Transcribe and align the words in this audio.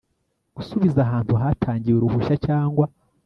gusubiza 0.55 0.99
ahantu 1.05 1.33
hatangiwe 1.41 1.97
uruhushya 2.01 2.35
cyangwa 2.47 2.85